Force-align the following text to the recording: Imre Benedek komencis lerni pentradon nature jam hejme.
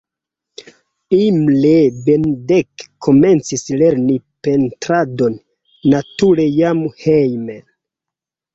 Imre 1.17 1.73
Benedek 2.07 2.87
komencis 3.07 3.65
lerni 3.83 4.17
pentradon 4.49 5.39
nature 5.95 6.49
jam 6.59 6.85
hejme. 7.07 7.63